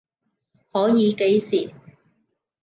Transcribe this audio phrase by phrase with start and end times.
[0.71, 1.71] 可以，幾時？